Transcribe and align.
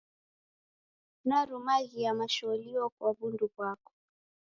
Narumaghia 1.27 2.11
masholio 2.19 2.83
kwa 2.97 3.09
w'undu 3.17 3.47
ghwako. 3.53 3.91